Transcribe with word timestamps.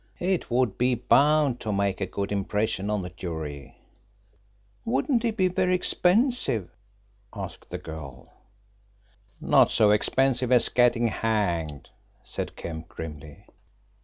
It 0.19 0.49
would 0.49 0.79
be 0.79 0.95
bound 0.95 1.59
to 1.59 1.71
make 1.71 2.01
a 2.01 2.07
good 2.07 2.31
impression 2.31 2.89
on 2.89 3.03
the 3.03 3.11
jury." 3.11 3.77
"Wouldn't 4.83 5.21
he 5.21 5.29
be 5.29 5.47
very 5.47 5.75
expensive?" 5.75 6.71
asked 7.35 7.69
the 7.69 7.77
girl. 7.77 8.27
"Not 9.39 9.69
so 9.69 9.91
expensive 9.91 10.51
as 10.51 10.69
getting 10.69 11.09
hanged," 11.09 11.91
said 12.23 12.55
Kemp 12.55 12.87
grimly. 12.87 13.45